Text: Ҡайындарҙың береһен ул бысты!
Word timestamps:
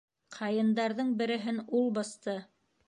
Ҡайындарҙың 0.37 1.11
береһен 1.21 1.63
ул 1.81 1.95
бысты! 2.01 2.39